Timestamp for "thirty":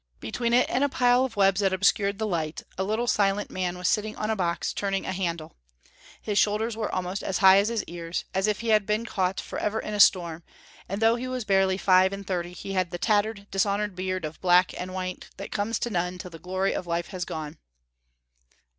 12.25-12.53